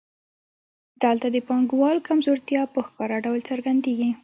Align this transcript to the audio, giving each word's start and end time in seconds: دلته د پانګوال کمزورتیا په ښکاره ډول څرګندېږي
دلته 1.03 1.27
د 1.31 1.37
پانګوال 1.47 1.97
کمزورتیا 2.07 2.61
په 2.73 2.79
ښکاره 2.85 3.17
ډول 3.25 3.39
څرګندېږي 3.49 4.09